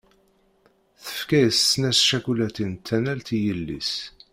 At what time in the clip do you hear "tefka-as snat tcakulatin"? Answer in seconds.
1.03-2.71